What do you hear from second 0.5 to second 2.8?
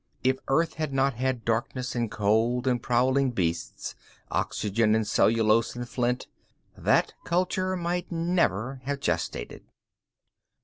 had not had darkness and cold